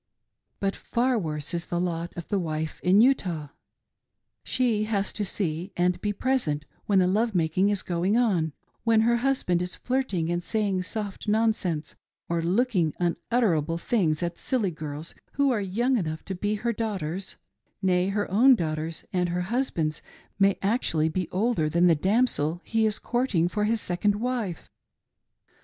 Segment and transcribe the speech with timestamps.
[0.59, 3.49] But far worse is the lot of the wife in Utah.
[4.43, 8.51] She has to see and be present when the love making is going on,
[8.83, 11.93] when her husband is flirting and saying soft nonsense,
[12.29, 17.35] or looking unutterable things at silly girls who are young enough to be her daughters;—
[17.83, 20.01] nay, her own daughters and her hus band's
[20.39, 23.67] may actually be older than the damsel he is courting ilATHER OLD "BOYS." 383 fpr
[23.69, 24.69] his second wife